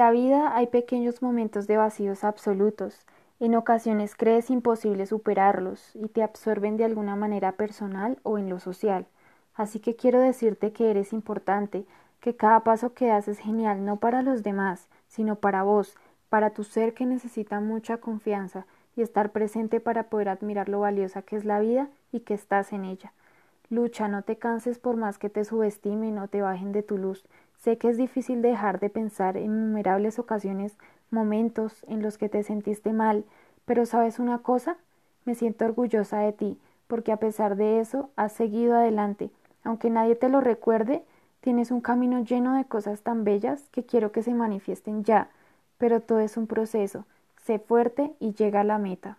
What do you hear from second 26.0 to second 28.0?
o te bajen de tu luz. Sé que es